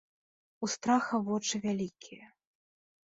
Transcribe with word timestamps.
У 0.67 0.69
страха 0.75 1.15
вочы 1.27 1.55
вялікія. 1.67 2.25